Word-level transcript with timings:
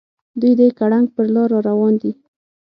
دوي 0.39 0.53
د 0.59 0.61
ګړنګ 0.79 1.07
پر 1.15 1.25
لار 1.33 1.49
راروان 1.55 1.93
دي. 2.01 2.11